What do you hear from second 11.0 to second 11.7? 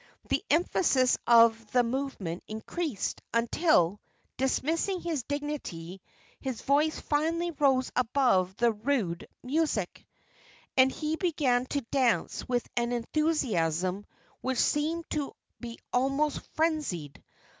began